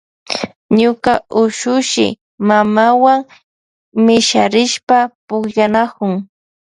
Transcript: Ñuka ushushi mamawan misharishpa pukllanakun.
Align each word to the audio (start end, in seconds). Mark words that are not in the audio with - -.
Ñuka 0.79 1.13
ushushi 1.43 2.07
mamawan 2.47 3.19
misharishpa 4.05 4.97
pukllanakun. 5.27 6.13